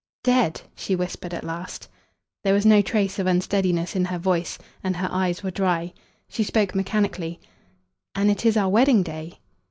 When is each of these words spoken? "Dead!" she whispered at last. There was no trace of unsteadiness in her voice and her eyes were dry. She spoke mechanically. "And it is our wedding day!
"Dead!" 0.23 0.63
she 0.73 0.95
whispered 0.95 1.31
at 1.31 1.43
last. 1.43 1.87
There 2.43 2.55
was 2.55 2.65
no 2.65 2.81
trace 2.81 3.19
of 3.19 3.27
unsteadiness 3.27 3.95
in 3.95 4.05
her 4.05 4.17
voice 4.17 4.57
and 4.83 4.95
her 4.97 5.07
eyes 5.11 5.43
were 5.43 5.51
dry. 5.51 5.93
She 6.27 6.43
spoke 6.43 6.73
mechanically. 6.73 7.39
"And 8.15 8.31
it 8.31 8.43
is 8.43 8.57
our 8.57 8.69
wedding 8.69 9.03
day! 9.03 9.37